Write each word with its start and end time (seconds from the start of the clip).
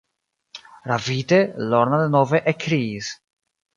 Ravite, 0.91 1.39
Lorna 1.73 2.01
denove 2.05 2.43
ekkriis: 2.53 3.15